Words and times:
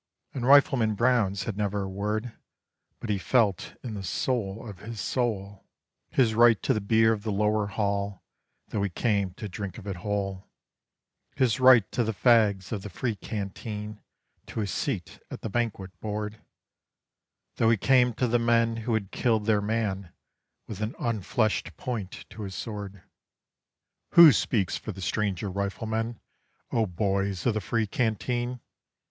And 0.33 0.47
Rifleman 0.47 0.95
Brown 0.95 1.35
said 1.35 1.55
never 1.55 1.83
a 1.83 1.87
word, 1.87 2.33
but 2.99 3.11
he 3.11 3.19
felt 3.19 3.75
in 3.83 3.93
the 3.93 4.01
soul 4.01 4.67
of 4.67 4.79
his 4.79 4.99
soul 4.99 5.67
His 6.09 6.33
right 6.33 6.59
to 6.63 6.73
the 6.73 6.81
beer 6.81 7.13
of 7.13 7.21
the 7.21 7.31
lower 7.31 7.67
Hall 7.67 8.23
though 8.69 8.81
he 8.81 8.89
came 8.89 9.35
to 9.35 9.47
drink 9.47 9.77
of 9.77 9.85
it 9.85 9.97
whole; 9.97 10.49
His 11.35 11.59
right 11.59 11.83
to 11.91 12.03
the 12.03 12.15
fags 12.15 12.71
of 12.71 12.81
the 12.81 12.89
free 12.89 13.15
Canteen, 13.15 14.01
to 14.47 14.61
a 14.61 14.65
seat 14.65 15.19
at 15.29 15.41
the 15.41 15.51
banquet 15.51 15.91
board, 15.99 16.41
Though 17.57 17.69
he 17.69 17.77
came 17.77 18.15
to 18.15 18.27
the 18.27 18.39
men 18.39 18.77
who 18.77 18.95
had 18.95 19.11
killed 19.11 19.45
their 19.45 19.61
man 19.61 20.11
with 20.65 20.81
an 20.81 20.95
unfleshed 20.97 21.77
point 21.77 22.25
to 22.31 22.41
his 22.41 22.55
sword. 22.55 23.03
"_Who 24.13 24.33
speaks 24.33 24.77
for 24.77 24.91
the 24.91 24.99
stranger 24.99 25.51
riflemen, 25.51 26.19
O 26.71 26.87
boys 26.87 27.45
of 27.45 27.53
the 27.53 27.61
free 27.61 27.85
Canteen? 27.85 28.61